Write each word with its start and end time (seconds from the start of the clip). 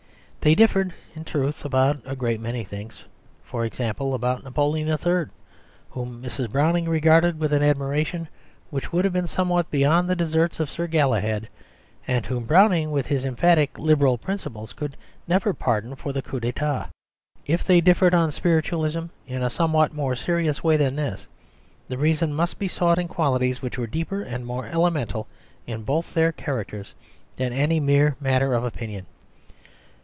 They 0.43 0.55
differed, 0.55 0.95
in 1.15 1.23
truth, 1.23 1.63
about 1.65 1.99
a 2.03 2.15
great 2.15 2.39
many 2.39 2.63
things, 2.63 3.03
for 3.43 3.63
example, 3.63 4.15
about 4.15 4.43
Napoleon 4.43 4.87
III. 4.89 5.25
whom 5.91 6.19
Mrs. 6.23 6.49
Browning 6.51 6.89
regarded 6.89 7.39
with 7.39 7.53
an 7.53 7.61
admiration 7.61 8.27
which 8.71 8.91
would 8.91 9.05
have 9.05 9.13
been 9.13 9.27
somewhat 9.27 9.69
beyond 9.69 10.09
the 10.09 10.15
deserts 10.15 10.59
of 10.59 10.67
Sir 10.67 10.87
Galahad, 10.87 11.47
and 12.07 12.25
whom 12.25 12.45
Browning 12.47 12.89
with 12.89 13.05
his 13.05 13.23
emphatic 13.23 13.77
Liberal 13.77 14.17
principles 14.17 14.73
could 14.73 14.97
never 15.27 15.53
pardon 15.53 15.93
for 15.95 16.11
the 16.11 16.23
Coup 16.23 16.39
d'État. 16.39 16.87
If 17.45 17.63
they 17.63 17.79
differed 17.79 18.15
on 18.15 18.31
spiritualism 18.31 19.03
in 19.27 19.43
a 19.43 19.49
somewhat 19.51 19.93
more 19.93 20.15
serious 20.15 20.63
way 20.63 20.75
than 20.75 20.95
this, 20.95 21.27
the 21.87 21.99
reason 21.99 22.33
must 22.33 22.57
be 22.57 22.67
sought 22.67 22.97
in 22.97 23.07
qualities 23.07 23.61
which 23.61 23.77
were 23.77 23.85
deeper 23.85 24.23
and 24.23 24.43
more 24.47 24.65
elemental 24.65 25.27
in 25.67 25.83
both 25.83 26.15
their 26.15 26.31
characters 26.31 26.95
than 27.37 27.53
any 27.53 27.79
mere 27.79 28.15
matter 28.19 28.55
of 28.55 28.63
opinion. 28.63 29.05